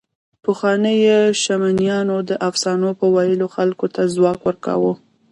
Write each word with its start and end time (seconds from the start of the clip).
پخوانيو 0.43 1.19
شمنیانو 1.43 2.15
د 2.29 2.31
افسانو 2.49 2.89
په 2.99 3.05
ویلو 3.15 3.47
خلکو 3.55 3.85
ته 3.95 4.01
ځواک 4.15 4.39
ورکاوه. 4.47 4.91